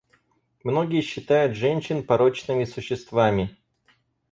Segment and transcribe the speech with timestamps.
[0.63, 3.55] Многие считают женщин порочными существами.